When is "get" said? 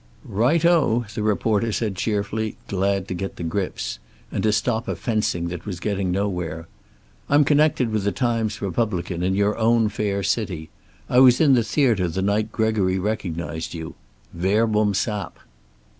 3.13-3.35